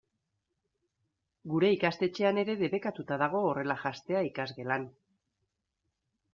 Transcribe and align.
Gure 1.51 1.69
ikastetxean 1.75 2.41
ere 2.45 2.57
debekatuta 2.63 3.21
dago 3.25 3.45
horrela 3.51 3.79
janztea 3.85 4.27
ikasgelan. 4.33 4.91